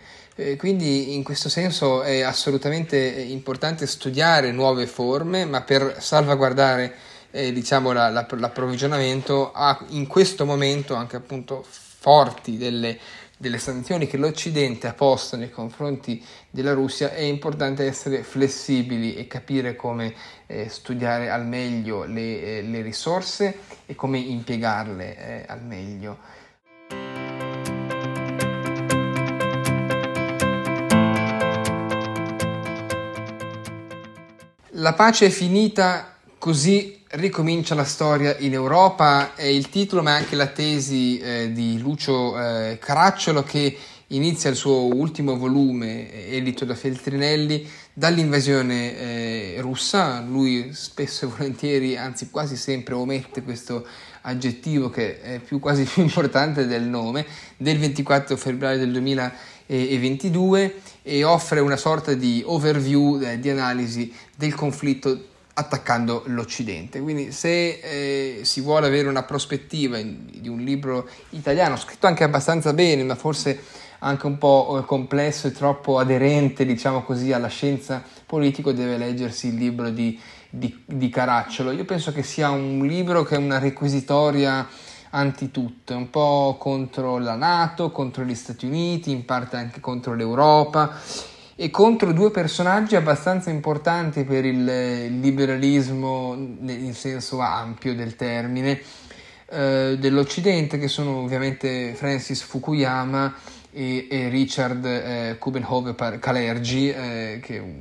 quindi 0.57 1.15
in 1.15 1.23
questo 1.23 1.49
senso 1.49 2.03
è 2.03 2.21
assolutamente 2.23 2.97
importante 2.97 3.87
studiare 3.87 4.53
nuove 4.53 4.87
forme, 4.87 5.45
ma 5.45 5.63
per 5.63 5.97
salvaguardare 6.01 6.95
eh, 7.35 7.53
diciamo, 7.53 7.91
la, 7.91 8.09
la, 8.11 8.25
l'approvvigionamento 8.31 9.51
ha 9.53 9.85
in 9.89 10.07
questo 10.07 10.45
momento 10.45 10.95
anche 10.95 11.17
appunto 11.17 11.65
forti 11.67 12.57
delle, 12.57 12.97
delle 13.37 13.59
sanzioni 13.59 14.07
che 14.07 14.17
l'Occidente 14.17 14.87
ha 14.87 14.93
posto 14.93 15.35
nei 15.35 15.51
confronti 15.51 16.25
della 16.49 16.75
Russia 16.75 17.13
è 17.13 17.23
importante 17.23 17.85
essere 17.87 18.23
flessibili 18.23 19.17
e 19.17 19.27
capire 19.27 19.75
come 19.75 20.15
eh, 20.47 20.69
studiare 20.69 21.29
al 21.29 21.45
meglio 21.45 22.05
le, 22.05 22.59
eh, 22.59 22.63
le, 22.63 22.83
risorse 22.83 23.59
e 23.85 23.97
come 23.97 24.19
impiegarle 24.19 25.17
eh, 25.17 25.45
al 25.49 25.65
meglio. 25.65 26.19
La 34.77 34.93
pace 34.93 35.27
è 35.27 35.31
finita 35.31 36.15
così 36.39 37.03
ricomincia 37.17 37.77
la 37.77 37.85
storia 37.85 38.37
in 38.39 38.55
Europa 38.55 39.35
è 39.35 39.45
il 39.45 39.69
titolo 39.69 40.03
ma 40.03 40.15
anche 40.15 40.35
la 40.35 40.49
tesi 40.49 41.19
eh, 41.19 41.53
di 41.53 41.79
Lucio 41.79 42.37
eh, 42.41 42.79
Caracciolo 42.81 43.45
che 43.45 43.77
inizia 44.09 44.51
il 44.51 44.57
suo 44.57 44.93
ultimo 44.93 45.37
volume 45.37 46.11
eh, 46.11 46.37
edito 46.37 46.65
da 46.65 46.75
Feltrinelli 46.75 47.69
dall'invasione 47.93 48.99
eh, 48.99 49.57
russa, 49.61 50.21
lui 50.23 50.71
spesso 50.73 51.27
e 51.27 51.29
volentieri, 51.29 51.97
anzi 51.97 52.31
quasi 52.31 52.57
sempre 52.57 52.95
omette 52.95 53.43
questo 53.43 53.87
aggettivo 54.23 54.91
che 54.91 55.21
è 55.21 55.39
più, 55.39 55.61
quasi 55.61 55.85
più 55.85 56.03
importante 56.03 56.67
del 56.67 56.83
nome, 56.83 57.25
del 57.57 57.79
24 57.79 58.37
febbraio 58.37 58.79
del 58.79 58.91
2022 58.91 60.81
e 61.03 61.23
offre 61.23 61.61
una 61.61 61.77
sorta 61.77 62.15
di 62.15 62.43
overview, 62.45 63.21
eh, 63.23 63.39
di 63.39 63.51
analisi 63.51 64.13
del 64.35 64.55
conflitto 64.55 65.33
attaccando 65.55 66.23
l'Occidente. 66.27 67.01
Quindi 67.01 67.33
se 67.33 67.81
eh, 67.81 68.45
si 68.45 68.61
vuole 68.61 68.87
avere 68.87 69.09
una 69.09 69.23
prospettiva 69.23 69.99
in, 69.99 70.27
di 70.41 70.49
un 70.49 70.59
libro 70.59 71.09
italiano, 71.31 71.77
scritto 71.77 72.07
anche 72.07 72.25
abbastanza 72.25 72.73
bene, 72.73 73.05
ma 73.05 73.15
forse 73.15 73.63
anche 74.01 74.27
un 74.27 74.37
po' 74.37 74.79
eh, 74.81 74.85
complesso 74.85 75.47
e 75.47 75.53
troppo 75.53 75.99
aderente, 75.99 76.67
diciamo 76.67 77.03
così, 77.03 77.33
alla 77.33 77.49
scienza 77.49 78.03
politica, 78.27 78.73
deve 78.73 78.99
leggersi 78.99 79.49
il 79.49 79.55
libro 79.55 79.91
di, 79.91 80.21
di, 80.51 80.83
di 80.85 81.09
Caracciolo. 81.09 81.71
Io 81.71 81.85
penso 81.85 82.13
che 82.13 82.23
sia 82.23 82.51
un 82.51 82.85
libro 82.85 83.23
che 83.23 83.37
è 83.37 83.39
una 83.39 83.59
requisitoria 83.59 84.67
antitutto, 85.11 85.97
un 85.97 86.11
po' 86.11 86.57
contro 86.59 87.19
la 87.19 87.37
Nato, 87.37 87.93
contro 87.93 88.25
gli 88.25 88.35
Stati 88.35 88.67
Uniti, 88.67 89.13
in 89.13 89.25
parte 89.25 89.57
anche 89.57 89.79
contro 89.79 90.15
l'Europa 90.15 90.99
e 91.57 91.71
contro 91.71 92.13
due 92.13 92.31
personaggi 92.31 92.97
abbastanza 92.97 93.51
importanti 93.51 94.25
per 94.25 94.45
il 94.45 95.21
liberalismo 95.21 96.35
in 96.35 96.95
senso 96.95 97.39
ampio 97.39 97.95
del 97.95 98.17
termine 98.17 98.81
eh, 99.51 99.97
dell'Occidente, 99.99 100.79
che 100.79 100.89
sono 100.89 101.19
ovviamente 101.19 101.95
Francis 101.95 102.43
Fukuyama 102.43 103.35
e, 103.71 104.09
e 104.11 104.29
Richard 104.29 104.85
eh, 104.85 105.37
Kubenhover 105.39 106.19
Kalergi, 106.19 106.91
eh, 106.91 107.41
che 107.41 107.57
è 107.57 107.61
un 107.61 107.81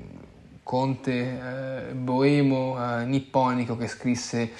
conte 0.61 1.11
eh, 1.89 1.93
boemo 1.93 2.77
eh, 2.77 3.05
nipponico 3.05 3.75
che 3.75 3.87
scrisse 3.87 4.51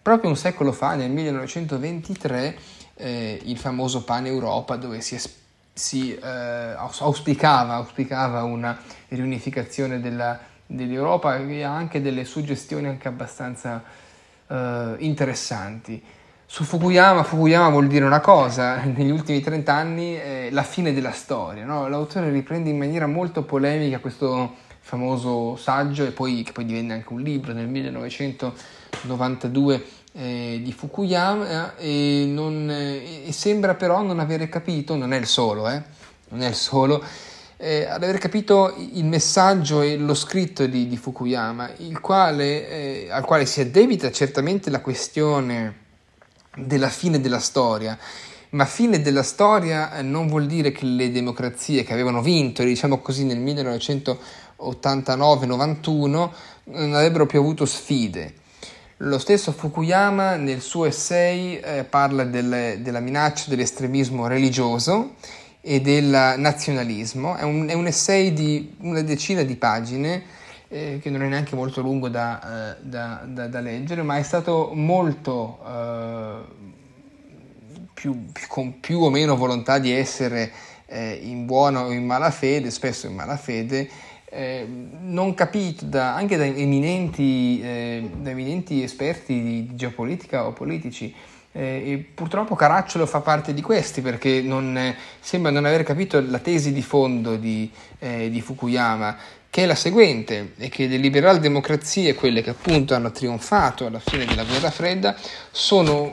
proprio 0.00 0.30
un 0.30 0.36
secolo 0.36 0.72
fa, 0.72 0.94
nel 0.94 1.10
1923, 1.10 2.56
eh, 2.94 3.40
il 3.44 3.58
famoso 3.58 4.04
Pan 4.04 4.26
Europa, 4.26 4.76
dove 4.76 5.00
si 5.00 5.16
esprime 5.16 5.44
si 5.76 6.14
eh, 6.14 6.74
auspicava, 6.78 7.74
auspicava, 7.74 8.42
una 8.44 8.78
riunificazione 9.08 10.00
della, 10.00 10.38
dell'Europa 10.64 11.36
e 11.36 11.62
anche 11.62 12.00
delle 12.00 12.24
suggestioni 12.24 12.86
anche 12.86 13.08
abbastanza 13.08 13.82
eh, 14.46 14.94
interessanti. 15.00 16.02
Su 16.46 16.64
Fukuyama, 16.64 17.24
Fukuyama 17.24 17.68
vuol 17.68 17.88
dire 17.88 18.06
una 18.06 18.20
cosa, 18.20 18.76
negli 18.84 19.10
ultimi 19.10 19.42
30 19.42 19.74
anni 19.74 20.14
è 20.14 20.48
la 20.50 20.62
fine 20.62 20.94
della 20.94 21.12
storia, 21.12 21.66
no? 21.66 21.88
l'autore 21.88 22.30
riprende 22.30 22.70
in 22.70 22.78
maniera 22.78 23.06
molto 23.06 23.42
polemica 23.42 23.98
questo 23.98 24.54
famoso 24.80 25.56
saggio 25.56 26.10
poi, 26.12 26.42
che 26.42 26.52
poi 26.52 26.64
divenne 26.64 26.94
anche 26.94 27.12
un 27.12 27.20
libro 27.20 27.52
nel 27.52 27.68
1992 27.68 29.84
eh, 30.16 30.60
di 30.62 30.72
Fukuyama 30.72 31.76
e, 31.76 32.24
non, 32.26 32.70
eh, 32.70 33.30
sembra 33.32 33.74
però 33.74 34.00
non 34.02 34.18
avere 34.18 34.48
capito, 34.48 34.96
non 34.96 35.12
è 35.12 35.18
il 35.18 35.26
solo, 35.26 35.68
eh, 35.68 35.82
non 36.30 36.40
è 36.42 36.48
il 36.48 36.54
solo, 36.54 37.04
eh, 37.58 37.84
ad 37.84 38.02
aver 38.02 38.18
capito 38.18 38.74
il 38.76 39.04
messaggio 39.04 39.82
e 39.82 39.96
lo 39.96 40.14
scritto 40.14 40.66
di, 40.66 40.88
di 40.88 40.96
Fukuyama, 40.96 41.70
quale, 42.00 42.68
eh, 42.68 43.08
al 43.10 43.24
quale 43.24 43.44
si 43.44 43.60
addebita 43.60 44.10
certamente 44.10 44.70
la 44.70 44.80
questione 44.80 45.84
della 46.56 46.88
fine 46.88 47.20
della 47.20 47.38
storia, 47.38 47.98
ma 48.50 48.64
fine 48.64 49.02
della 49.02 49.22
storia 49.22 49.96
eh, 49.96 50.02
non 50.02 50.28
vuol 50.28 50.46
dire 50.46 50.72
che 50.72 50.86
le 50.86 51.10
democrazie 51.10 51.84
che 51.84 51.92
avevano 51.92 52.22
vinto, 52.22 52.62
diciamo 52.62 53.00
così, 53.00 53.24
nel 53.24 53.40
1989-91 53.40 56.30
non 56.68 56.94
avrebbero 56.94 57.26
più 57.26 57.38
avuto 57.38 57.66
sfide 57.66 58.44
lo 58.98 59.18
stesso 59.18 59.52
Fukuyama 59.52 60.36
nel 60.36 60.60
suo 60.60 60.86
essay 60.86 61.56
eh, 61.56 61.84
parla 61.84 62.24
del, 62.24 62.78
della 62.80 63.00
minaccia 63.00 63.50
dell'estremismo 63.50 64.26
religioso 64.26 65.14
e 65.60 65.80
del 65.80 66.34
nazionalismo. 66.38 67.36
È 67.36 67.42
un, 67.42 67.68
è 67.68 67.74
un, 67.74 67.86
essay 67.86 68.32
di 68.32 68.74
una 68.80 69.02
decina 69.02 69.42
di 69.42 69.56
pagine 69.56 70.22
eh, 70.68 70.98
che 71.02 71.10
non 71.10 71.22
è 71.22 71.28
neanche 71.28 71.54
molto 71.54 71.82
lungo 71.82 72.08
da, 72.08 72.76
eh, 72.76 72.76
da, 72.80 73.22
da, 73.26 73.48
da 73.48 73.60
leggere, 73.60 74.02
ma 74.02 74.16
è 74.16 74.22
stato 74.22 74.70
molto 74.72 75.58
eh, 75.66 76.64
più 77.92 78.32
più, 78.32 78.46
con 78.48 78.80
più 78.80 79.00
o 79.00 79.10
meno 79.10 79.36
volontà 79.36 79.78
di 79.78 79.90
essere 79.90 80.52
eh, 80.86 81.18
in 81.22 81.46
buona 81.46 81.84
o 81.84 81.92
in 81.92 82.04
malafede, 82.04 82.70
spesso 82.70 83.06
in 83.06 83.14
malafede, 83.14 83.88
eh, 84.36 84.66
non 85.00 85.32
capito 85.32 85.86
da, 85.86 86.14
anche 86.14 86.36
da 86.36 86.44
eminenti, 86.44 87.58
eh, 87.62 88.10
da 88.18 88.30
eminenti, 88.30 88.82
esperti 88.82 89.42
di, 89.42 89.74
geopolitica 89.74 90.46
o 90.46 90.52
politici. 90.52 91.14
Eh, 91.52 92.04
purtroppo 92.14 92.54
Caracciolo 92.54 93.06
fa 93.06 93.20
parte 93.20 93.54
di 93.54 93.62
questi 93.62 94.02
perché 94.02 94.42
non, 94.42 94.94
sembra 95.20 95.50
non 95.50 95.64
aver 95.64 95.84
capito 95.84 96.20
la 96.20 96.38
tesi 96.38 96.70
di 96.74 96.82
fondo 96.82 97.36
di, 97.36 97.70
eh, 97.98 98.28
di 98.28 98.42
Fukuyama, 98.42 99.16
che 99.48 99.62
è 99.62 99.66
la 99.66 99.74
seguente, 99.74 100.52
e 100.58 100.68
che 100.68 100.86
le 100.86 100.98
liberal 100.98 101.40
democrazie, 101.40 102.14
quelle 102.14 102.42
che 102.42 102.50
appunto 102.50 102.94
hanno 102.94 103.10
trionfato 103.12 103.86
alla 103.86 104.00
fine 104.00 104.26
della 104.26 104.44
guerra 104.44 104.70
fredda, 104.70 105.16
sono 105.50 106.12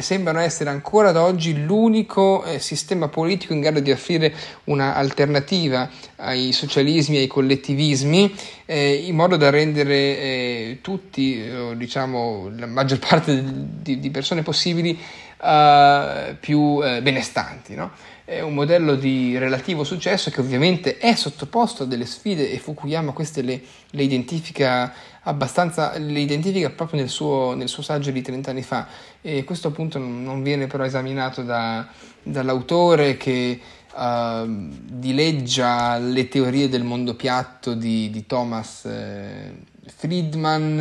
sembrano 0.00 0.40
essere 0.40 0.70
ancora 0.70 1.10
ad 1.10 1.16
oggi 1.16 1.64
l'unico 1.64 2.44
eh, 2.44 2.58
sistema 2.58 3.08
politico 3.08 3.52
in 3.52 3.60
grado 3.60 3.80
di 3.80 3.90
offrire 3.90 4.32
un'alternativa 4.64 5.90
ai 6.16 6.52
socialismi 6.52 7.16
e 7.16 7.20
ai 7.20 7.26
collettivismi 7.26 8.34
eh, 8.64 8.94
in 8.94 9.14
modo 9.14 9.36
da 9.36 9.50
rendere 9.50 9.94
eh, 9.96 10.78
tutti, 10.80 11.42
diciamo 11.76 12.50
la 12.56 12.66
maggior 12.66 12.98
parte 12.98 13.42
di, 13.44 13.98
di 13.98 14.10
persone 14.10 14.42
possibili, 14.42 14.98
uh, 15.42 16.36
più 16.38 16.80
eh, 16.82 17.02
benestanti. 17.02 17.74
No? 17.74 17.90
È 18.32 18.40
un 18.40 18.54
modello 18.54 18.94
di 18.94 19.36
relativo 19.36 19.84
successo 19.84 20.30
che 20.30 20.40
ovviamente 20.40 20.96
è 20.96 21.14
sottoposto 21.14 21.82
a 21.82 21.86
delle 21.86 22.06
sfide 22.06 22.50
e 22.50 22.56
Fukuyama 22.56 23.12
queste 23.12 23.42
le, 23.42 23.60
le 23.90 24.02
identifica 24.02 24.90
abbastanza, 25.24 25.98
le 25.98 26.18
identifica 26.18 26.70
proprio 26.70 27.00
nel 27.00 27.10
suo, 27.10 27.52
nel 27.52 27.68
suo, 27.68 27.82
saggio 27.82 28.10
di 28.10 28.22
30 28.22 28.50
anni 28.50 28.62
fa. 28.62 28.88
E 29.20 29.44
questo 29.44 29.68
appunto 29.68 29.98
non 29.98 30.42
viene 30.42 30.66
però 30.66 30.82
esaminato 30.82 31.42
da, 31.42 31.86
dall'autore 32.22 33.18
che 33.18 33.60
uh, 33.92 34.46
dileggia 34.46 35.98
le 35.98 36.26
teorie 36.28 36.70
del 36.70 36.84
mondo 36.84 37.14
piatto 37.14 37.74
di, 37.74 38.08
di 38.08 38.24
Thomas 38.24 38.86
eh, 38.86 39.52
Friedman. 39.94 40.80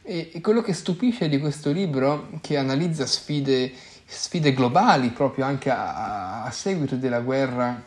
E, 0.00 0.30
e 0.32 0.40
quello 0.40 0.62
che 0.62 0.72
stupisce 0.72 1.28
di 1.28 1.40
questo 1.40 1.72
libro 1.72 2.28
che 2.40 2.56
analizza 2.56 3.04
sfide 3.04 3.72
sfide 4.04 4.52
globali 4.52 5.10
proprio 5.10 5.44
anche 5.44 5.70
a, 5.70 6.44
a 6.44 6.50
seguito 6.50 6.96
della 6.96 7.20
guerra 7.20 7.82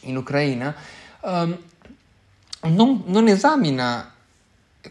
in 0.00 0.16
Ucraina, 0.16 0.74
um, 1.20 1.56
non, 2.62 3.02
non, 3.06 3.28
esamina 3.28 4.12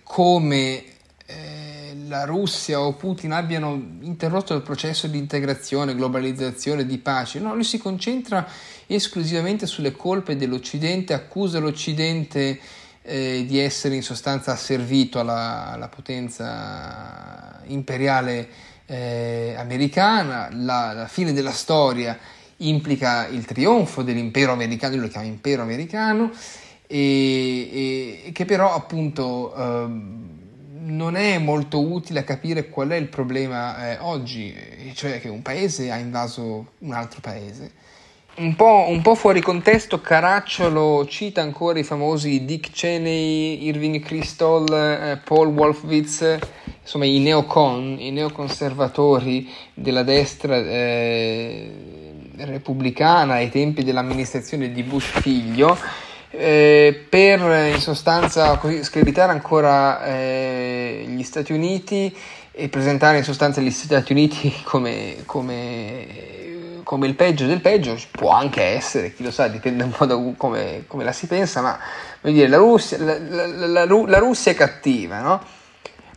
come 0.03 0.83
eh, 1.25 1.95
la 2.07 2.25
Russia 2.25 2.79
o 2.81 2.93
Putin 2.93 3.31
abbiano 3.31 3.73
interrotto 4.01 4.53
il 4.53 4.61
processo 4.61 5.07
di 5.07 5.17
integrazione, 5.17 5.95
globalizzazione, 5.95 6.85
di 6.85 6.97
pace, 6.97 7.39
no, 7.39 7.53
lui 7.53 7.63
si 7.63 7.77
concentra 7.77 8.47
esclusivamente 8.87 9.65
sulle 9.65 9.91
colpe 9.91 10.35
dell'Occidente, 10.35 11.13
accusa 11.13 11.59
l'Occidente 11.59 12.59
eh, 13.01 13.45
di 13.47 13.59
essere 13.59 13.95
in 13.95 14.03
sostanza 14.03 14.51
asservito 14.51 15.19
alla, 15.19 15.71
alla 15.71 15.89
potenza 15.89 17.61
imperiale 17.65 18.71
eh, 18.93 19.55
americana, 19.57 20.49
la, 20.51 20.93
la, 20.93 21.07
fine 21.07 21.33
della 21.33 21.51
storia 21.51 22.17
implica 22.57 23.27
il 23.27 23.43
trionfo 23.45 24.03
dell'impero 24.03 24.51
americano, 24.51 24.93
lui 24.93 25.05
lo 25.05 25.09
chiama 25.09 25.25
impero 25.25 25.63
americano, 25.63 26.31
e, 26.85 28.21
e 28.25 28.31
che 28.31 28.45
però 28.45 28.73
appunto 28.73 29.55
eh, 29.55 29.87
non 30.85 31.15
è 31.15 31.39
molto 31.39 31.81
utile 31.81 32.19
a 32.19 32.23
capire 32.23 32.69
qual 32.69 32.89
è 32.89 32.95
il 32.95 33.07
problema 33.07 33.91
eh, 33.91 33.97
oggi, 33.99 34.55
cioè 34.93 35.19
che 35.19 35.27
un 35.29 35.41
paese 35.41 35.89
ha 35.89 35.97
invaso 35.97 36.73
un 36.79 36.93
altro 36.93 37.19
paese. 37.19 37.81
Un 38.35 38.55
po', 38.55 38.85
un 38.89 39.01
po', 39.01 39.13
fuori 39.13 39.41
contesto, 39.41 40.01
Caracciolo 40.01 41.05
cita 41.05 41.41
ancora 41.41 41.77
i 41.77 41.83
famosi 41.83 42.45
Dick 42.45 42.71
Cheney, 42.71 43.63
Irving 43.65 43.99
Kristol, 43.99 44.71
eh, 44.73 45.21
Paul 45.23 45.49
Wolfowitz, 45.49 46.39
insomma 46.83 47.05
i 47.05 47.19
neocon, 47.19 47.95
i 47.97 48.11
neoconservatori 48.11 49.49
della 49.73 50.03
destra 50.03 50.57
eh, 50.57 51.71
repubblicana 52.37 53.35
ai 53.35 53.49
tempi 53.49 53.83
dell'amministrazione 53.83 54.71
di 54.71 54.83
Bush 54.83 55.19
figlio, 55.21 55.77
eh, 56.29 57.05
per 57.09 57.71
in 57.73 57.79
sostanza 57.79 58.57
così, 58.57 58.83
screditare 58.83 59.31
ancora 59.31 60.03
eh, 60.05 61.05
gli 61.07 61.23
Stati 61.23 61.53
Uniti 61.53 62.15
e 62.51 62.69
presentare 62.69 63.17
in 63.17 63.23
sostanza 63.23 63.61
gli 63.61 63.71
Stati 63.71 64.11
Uniti 64.11 64.53
come, 64.63 65.17
come 65.25 66.41
come 66.83 67.07
il 67.07 67.15
peggio 67.15 67.45
del 67.47 67.61
peggio, 67.61 67.97
può 68.11 68.31
anche 68.31 68.61
essere, 68.61 69.13
chi 69.13 69.23
lo 69.23 69.31
sa, 69.31 69.47
dipende 69.47 69.83
un 69.83 69.91
po' 69.91 70.05
da 70.05 70.21
come, 70.37 70.83
come 70.85 71.03
la 71.05 71.13
si 71.13 71.27
pensa, 71.27 71.61
ma 71.61 71.79
voglio 72.21 72.35
dire, 72.35 72.47
la 72.49 72.57
Russia, 72.57 72.97
la, 72.99 73.17
la, 73.17 73.67
la, 73.67 73.85
la 73.85 74.17
Russia 74.19 74.51
è 74.51 74.55
cattiva, 74.55 75.21
no? 75.21 75.41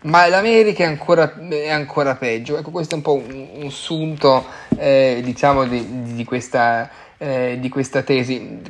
Ma 0.06 0.28
l'America 0.28 0.84
è 0.84 0.86
ancora, 0.86 1.34
è 1.48 1.68
ancora, 1.68 2.14
peggio. 2.14 2.56
Ecco, 2.56 2.70
questo 2.70 2.94
è 2.94 2.96
un 2.96 3.02
po' 3.02 3.14
un, 3.14 3.48
un 3.54 3.70
sunto, 3.72 4.46
eh, 4.78 5.20
diciamo, 5.24 5.64
di, 5.64 6.14
di, 6.14 6.24
questa, 6.24 6.88
eh, 7.18 7.56
di 7.58 7.68
questa 7.68 8.02
tesi. 8.02 8.62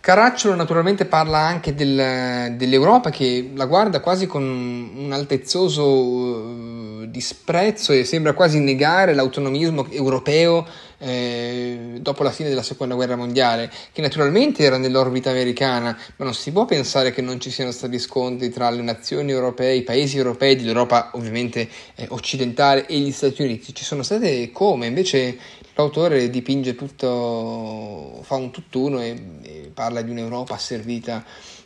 Caracciolo 0.00 0.54
naturalmente 0.54 1.04
parla 1.04 1.38
anche 1.38 1.74
del, 1.74 2.54
dell'Europa 2.56 3.10
che 3.10 3.50
la 3.54 3.66
guarda 3.66 4.00
quasi 4.00 4.26
con 4.26 4.42
un 4.42 5.12
altezzoso 5.12 7.02
eh, 7.02 7.10
disprezzo 7.10 7.92
e 7.92 8.04
sembra 8.04 8.32
quasi 8.32 8.60
negare 8.60 9.14
l'autonomismo 9.14 9.88
europeo 9.90 10.64
eh, 10.98 11.98
dopo 12.00 12.22
la 12.22 12.30
fine 12.30 12.48
della 12.48 12.62
seconda 12.62 12.94
guerra 12.94 13.16
mondiale, 13.16 13.70
che 13.92 14.00
naturalmente 14.00 14.62
era 14.62 14.78
nell'orbita 14.78 15.30
americana, 15.30 15.96
ma 16.16 16.24
non 16.24 16.34
si 16.34 16.52
può 16.52 16.64
pensare 16.64 17.12
che 17.12 17.22
non 17.22 17.40
ci 17.40 17.50
siano 17.50 17.70
stati 17.70 17.98
scontri 17.98 18.50
tra 18.50 18.70
le 18.70 18.82
nazioni 18.82 19.30
europee, 19.30 19.74
i 19.76 19.82
paesi 19.82 20.16
europei 20.16 20.56
dell'Europa 20.56 21.10
ovviamente 21.14 21.68
eh, 21.94 22.06
occidentale 22.10 22.86
e 22.86 22.98
gli 22.98 23.12
Stati 23.12 23.42
Uniti. 23.42 23.74
Ci 23.74 23.84
sono 23.84 24.02
state 24.02 24.50
come? 24.50 24.86
Invece 24.86 25.38
L'autore 25.78 26.30
dipinge 26.30 26.74
tutto, 26.74 28.20
fa 28.22 28.36
un 28.36 28.50
tutt'uno 28.50 29.02
e, 29.02 29.40
e 29.42 29.70
parla 29.74 30.00
di 30.00 30.10
un'Europa 30.10 30.54
asservita 30.54 31.22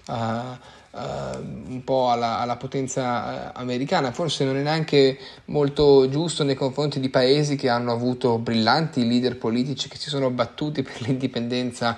a, 0.06 0.50
a, 0.50 0.58
un 0.92 1.82
po' 1.84 2.10
alla, 2.10 2.38
alla, 2.38 2.56
potenza 2.56 3.52
eh, 3.52 3.52
americana. 3.54 4.10
Forse 4.10 4.44
non 4.44 4.56
è 4.56 4.62
neanche 4.62 5.18
molto 5.46 6.08
giusto 6.08 6.42
nei 6.42 6.56
confronti 6.56 6.98
di 6.98 7.08
paesi 7.08 7.56
che 7.56 7.68
hanno 7.68 7.92
avuto 7.92 8.38
brillanti 8.38 9.06
leader 9.06 9.36
politici 9.36 9.88
che 9.88 9.96
si 9.96 10.08
sono 10.08 10.30
battuti 10.30 10.82
per 10.82 11.00
l'indipendenza 11.06 11.96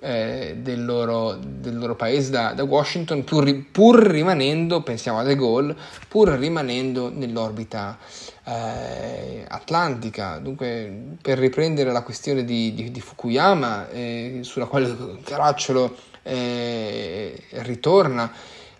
eh, 0.00 0.56
del, 0.58 0.84
loro, 0.84 1.38
del, 1.40 1.78
loro, 1.78 1.94
paese 1.94 2.30
da, 2.30 2.52
da 2.52 2.64
Washington, 2.64 3.22
pur, 3.22 3.70
pur, 3.70 4.02
rimanendo, 4.02 4.82
pensiamo 4.82 5.18
a 5.18 5.22
De 5.22 5.36
Gaulle, 5.36 5.76
pur 6.08 6.30
rimanendo 6.30 7.10
nell'orbita 7.14 7.96
eh, 8.44 9.44
atlantica. 9.48 10.38
Dunque, 10.38 11.16
per 11.20 11.38
riprendere 11.38 11.92
la 11.92 12.02
questione 12.02 12.44
di, 12.44 12.74
di, 12.74 12.90
di 12.90 13.00
Fukuyama, 13.00 13.88
eh, 13.90 14.40
sulla 14.42 14.66
quale 14.66 14.94
Caracciolo 15.22 15.94
eh, 16.22 17.40
ritorna, 17.50 18.32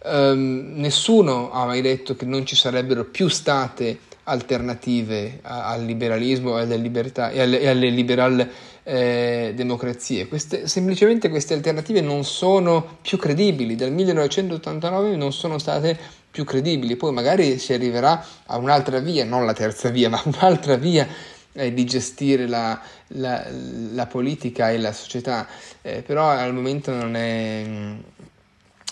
ehm, 0.05 0.73
nessuno 0.77 1.51
ha 1.53 1.65
mai 1.65 1.81
detto 1.81 2.17
che 2.17 2.25
non 2.25 2.45
ci 2.47 2.57
sarebbero 2.57 3.05
più 3.05 3.29
state 3.29 3.99
alternative 4.25 5.41
al 5.43 5.85
liberalismo 5.85 6.59
e 6.59 6.63
alle, 6.63 6.77
libertà, 6.77 7.31
e 7.31 7.41
alle, 7.41 7.61
e 7.61 7.69
alle 7.69 7.89
liberal 7.89 8.49
eh, 8.85 9.53
democrazie. 9.55 10.27
Queste, 10.29 10.67
semplicemente 10.67 11.29
queste 11.29 11.55
alternative 11.55 12.01
non 12.01 12.25
sono 12.25 12.99
più 13.01 13.19
credibili, 13.19 13.77
dal 13.77 13.93
1989 13.93 15.17
non 15.17 15.33
sono 15.33 15.59
state 15.59 15.99
più 16.31 16.45
credibili, 16.45 16.97
poi 16.97 17.13
magari 17.13 17.59
si 17.59 17.73
arriverà 17.73 18.25
a 18.47 18.57
un'altra 18.57 18.99
via, 18.99 19.25
non 19.25 19.45
la 19.45 19.53
terza 19.53 19.91
via, 19.91 20.09
ma 20.11 20.21
un'altra 20.25 20.77
via 20.77 21.07
eh, 21.53 21.73
di 21.73 21.85
gestire 21.85 22.47
la, 22.47 22.81
la, 23.09 23.47
la, 23.93 24.07
politica 24.07 24.71
e 24.71 24.79
la 24.79 24.93
società, 24.93 25.47
eh, 25.83 26.03
però 26.03 26.29
al 26.31 26.55
momento 26.55 26.93
non 26.93 27.15
è, 27.15 27.65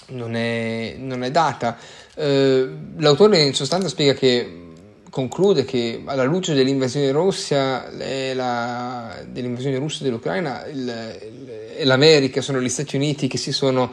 non 0.09 0.37
è, 0.37 0.95
non 0.99 1.25
è 1.25 1.31
data. 1.31 1.79
Eh, 2.15 2.69
l'autore 2.99 3.43
in 3.43 3.55
sostanza 3.55 3.89
spiega 3.89 4.13
che 4.13 4.70
conclude 5.11 5.65
che 5.65 6.03
alla 6.05 6.25
luce 6.25 6.55
dell'invasione 6.55 7.11
russa, 7.11 7.91
la, 8.35 9.23
dell'invasione 9.27 9.77
russa 9.77 10.05
dell'Ucraina, 10.05 10.65
il, 10.67 11.83
l'America, 11.83 12.41
sono 12.41 12.61
gli 12.61 12.69
Stati 12.69 12.97
Uniti 12.97 13.27
che 13.27 13.37
si 13.37 13.53
sono 13.53 13.93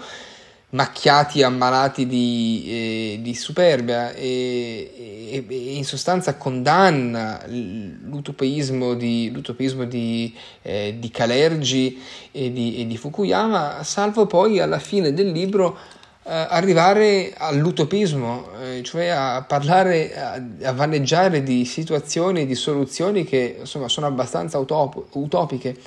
macchiati, 0.69 1.43
ammalati 1.43 2.05
di, 2.07 2.65
eh, 2.67 3.19
di 3.21 3.33
superbia 3.33 4.11
e, 4.13 4.91
e, 5.31 5.45
e, 5.47 5.55
in 5.75 5.85
sostanza 5.85 6.35
condanna 6.35 7.41
l'utopismo 7.47 8.93
di, 8.93 9.31
l'utopismo 9.31 9.85
di, 9.85 10.35
eh, 10.61 10.95
di 10.99 11.09
Calergi 11.09 12.01
e 12.31 12.51
di, 12.51 12.79
e 12.79 12.87
di 12.87 12.97
Fukuyama, 12.97 13.81
salvo 13.83 14.25
poi 14.25 14.59
alla 14.59 14.79
fine 14.79 15.13
del 15.13 15.31
libro 15.31 15.77
arrivare 16.33 17.33
all'utopismo, 17.37 18.49
eh, 18.61 18.83
cioè 18.83 19.07
a 19.07 19.43
parlare, 19.43 20.13
a, 20.61 20.73
vaneggiare 20.73 21.41
di 21.41 21.63
situazioni, 21.63 22.45
di 22.45 22.55
soluzioni 22.55 23.23
che 23.23 23.57
insomma 23.59 23.87
sono 23.87 24.07
abbastanza 24.07 24.57
utop- 24.57 25.15
utopiche. 25.15 25.77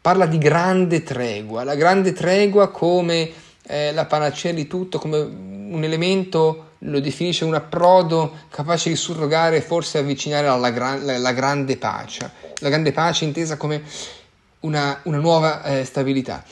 Parla 0.00 0.26
di 0.26 0.38
grande 0.38 1.02
tregua, 1.02 1.64
la 1.64 1.74
grande 1.74 2.12
tregua 2.12 2.70
come 2.70 3.30
eh, 3.66 3.92
la 3.92 4.06
panacea 4.06 4.52
di 4.52 4.68
tutto, 4.68 4.98
come 4.98 5.18
un 5.18 5.82
elemento, 5.82 6.66
lo 6.82 7.00
definisce 7.00 7.44
un 7.44 7.54
approdo 7.54 8.32
capace 8.50 8.90
di 8.90 8.96
surrogare, 8.96 9.60
forse 9.60 9.98
avvicinare 9.98 10.46
alla 10.46 10.70
gran, 10.70 11.04
la, 11.04 11.18
la 11.18 11.32
grande 11.32 11.76
pace, 11.76 12.30
la 12.58 12.68
grande 12.68 12.92
pace 12.92 13.24
intesa 13.24 13.56
come 13.56 13.82
una, 14.60 15.00
una 15.02 15.18
nuova 15.18 15.64
eh, 15.64 15.84
stabilità 15.84 16.44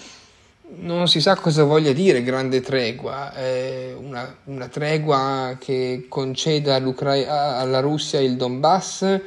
non 0.68 1.09
si 1.09 1.20
sa 1.20 1.37
cosa 1.37 1.62
voglia 1.64 1.92
dire 1.92 2.22
grande 2.22 2.61
tregua, 2.61 3.35
eh, 3.35 3.94
una, 3.98 4.37
una, 4.44 4.68
tregua 4.68 5.57
che 5.61 6.07
conceda 6.09 6.74
alla 6.74 7.81
Russia 7.81 8.20
il 8.20 8.37
Donbass, 8.37 9.20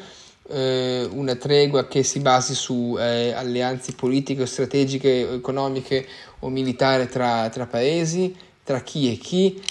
eh, 0.50 1.08
una 1.12 1.36
tregua 1.36 1.88
che 1.88 2.04
si 2.04 2.20
basi 2.20 2.54
su 2.54 2.98
eh, 3.00 3.32
alleanze 3.32 3.94
politiche, 3.94 4.46
strategiche, 4.46 5.36
economiche 5.36 6.06
o 6.40 6.50
militari 6.50 7.08
tra, 7.08 7.48
tra 7.50 7.66
paesi, 7.66 8.36
tra 8.64 8.82
chi 8.82 9.12
e 9.12 9.18
chi. 9.18 9.62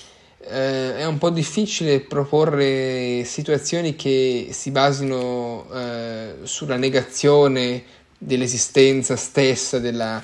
Eh, 0.41 0.97
è 0.97 1.05
un 1.05 1.19
po' 1.19 1.31
difficile 1.31 2.01
proporre 2.01 3.25
situazioni 3.25 3.95
che 3.95 4.49
si 4.53 4.71
basino 4.71 5.67
eh, 5.75 6.35
sulla 6.45 6.77
negazione 6.77 7.83
dell'esistenza 8.17 9.17
stessa 9.17 9.79
della, 9.79 10.23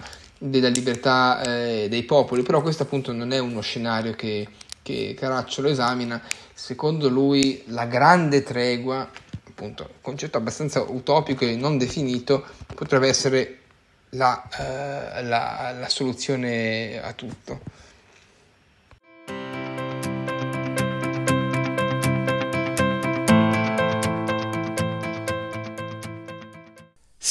della 0.49 0.69
libertà 0.69 1.43
eh, 1.43 1.87
dei 1.89 2.03
popoli, 2.03 2.43
però 2.43 2.61
questo 2.61 2.83
appunto 2.83 3.13
non 3.13 3.33
è 3.33 3.39
uno 3.39 3.63
scenario 3.63 4.13
che, 4.15 4.47
che 4.83 5.15
Caracciolo 5.19 5.69
esamina, 5.69 6.21
secondo 6.53 7.09
lui 7.09 7.63
la 7.69 7.87
grande 7.87 8.43
tregua, 8.43 9.09
appunto 9.49 9.89
concetto 10.03 10.37
abbastanza 10.37 10.83
utopico 10.83 11.45
e 11.47 11.57
non 11.57 11.79
definito, 11.79 12.45
potrebbe 12.75 13.09
essere 13.09 13.61
la, 14.11 14.47
eh, 14.59 15.23
la, 15.23 15.75
la 15.79 15.89
soluzione 15.89 17.01
a 17.03 17.13
tutto. 17.13 17.61